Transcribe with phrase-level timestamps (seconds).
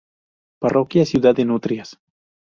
[0.57, 1.99] Parroquia Ciudad de Nutrias.